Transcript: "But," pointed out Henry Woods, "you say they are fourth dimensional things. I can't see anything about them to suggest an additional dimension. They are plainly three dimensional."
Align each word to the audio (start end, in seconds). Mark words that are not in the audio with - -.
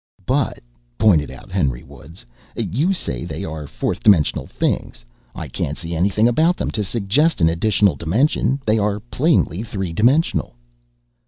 "But," 0.25 0.61
pointed 0.97 1.29
out 1.29 1.51
Henry 1.51 1.83
Woods, 1.83 2.25
"you 2.55 2.91
say 2.91 3.23
they 3.23 3.45
are 3.45 3.67
fourth 3.67 4.01
dimensional 4.01 4.47
things. 4.47 5.05
I 5.35 5.47
can't 5.47 5.77
see 5.77 5.95
anything 5.95 6.27
about 6.27 6.57
them 6.57 6.71
to 6.71 6.83
suggest 6.83 7.39
an 7.39 7.49
additional 7.49 7.95
dimension. 7.95 8.59
They 8.65 8.79
are 8.79 8.99
plainly 8.99 9.61
three 9.61 9.93
dimensional." 9.93 10.55